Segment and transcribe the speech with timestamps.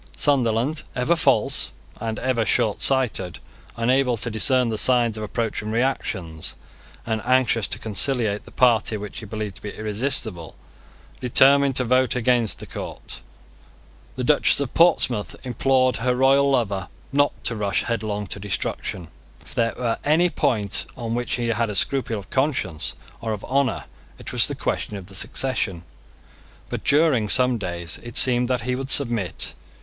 [0.17, 1.69] Sunderland, ever false,
[1.99, 3.37] and ever shortsighted,
[3.77, 6.41] unable to discern the signs of approaching reaction,
[7.05, 10.55] and anxious to conciliate the party which he believed to be irresistible,
[11.19, 13.21] determined to vote against the court.
[14.15, 19.07] The Duchess of Portsmouth implored her royal lover not to rush headlong to destruction.
[19.41, 23.45] If there were any point on which he had a scruple of conscience or of
[23.45, 23.85] honour,
[24.17, 25.83] it was the question of the succession;
[26.69, 29.53] but during some days it seemed that he would submit.